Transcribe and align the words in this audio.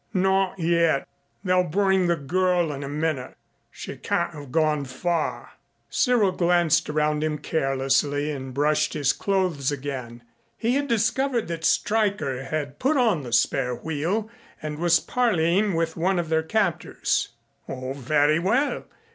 "Not 0.15 0.57
yet. 0.57 1.07
They'll 1.43 1.63
bring 1.69 2.07
the 2.07 2.15
girl 2.15 2.71
in 2.73 2.83
a 2.83 2.89
minute. 2.89 3.35
She 3.69 3.97
can't 3.97 4.33
have 4.33 4.51
gone 4.51 4.83
far." 4.85 5.51
Cyril 5.91 6.31
glanced 6.31 6.89
around 6.89 7.23
him 7.23 7.37
carelessly 7.37 8.31
and 8.31 8.51
brushed 8.51 8.93
his 8.95 9.13
clothes 9.13 9.71
again. 9.71 10.23
He 10.57 10.73
had 10.73 10.87
discovered 10.87 11.47
that 11.49 11.63
Stryker 11.65 12.45
had 12.45 12.79
put 12.79 12.97
on 12.97 13.21
the 13.21 13.31
spare 13.31 13.75
wheel 13.75 14.27
and 14.59 14.79
was 14.79 14.99
parleying 14.99 15.75
with 15.75 15.95
one 15.95 16.17
of 16.17 16.29
their 16.29 16.41
captors. 16.41 17.27
"Oh, 17.69 17.93
very 17.93 18.39
well. 18.39 18.85